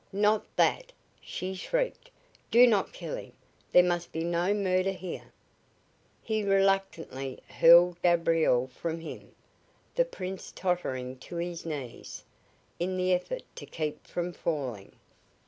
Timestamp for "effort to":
13.13-13.67